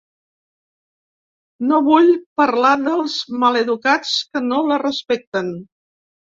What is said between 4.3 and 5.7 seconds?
que no la respecten.